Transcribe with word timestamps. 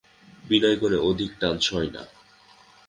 বিনয়গুণে 0.43 0.97
অধিক 1.09 1.31
টান 1.39 1.55
সয় 1.59 1.89
না। 1.91 2.03